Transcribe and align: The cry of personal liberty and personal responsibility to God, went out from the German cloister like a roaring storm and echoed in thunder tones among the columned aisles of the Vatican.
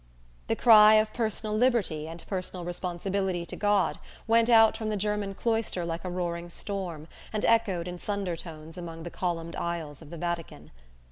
The 0.47 0.55
cry 0.55 0.95
of 0.95 1.13
personal 1.13 1.55
liberty 1.55 2.07
and 2.07 2.25
personal 2.25 2.65
responsibility 2.65 3.45
to 3.45 3.55
God, 3.55 3.99
went 4.25 4.49
out 4.49 4.75
from 4.75 4.89
the 4.89 4.97
German 4.97 5.35
cloister 5.35 5.85
like 5.85 6.03
a 6.03 6.09
roaring 6.09 6.49
storm 6.49 7.07
and 7.31 7.45
echoed 7.45 7.87
in 7.87 7.99
thunder 7.99 8.35
tones 8.35 8.79
among 8.79 9.03
the 9.03 9.11
columned 9.11 9.55
aisles 9.55 10.01
of 10.01 10.09
the 10.09 10.17
Vatican. 10.17 10.71